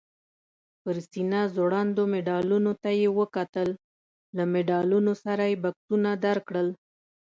[0.83, 3.69] پر سینه ځوړندو مډالونو ته یې وکتل،
[4.35, 6.67] له مډالونو سره یې بکسونه درکړل؟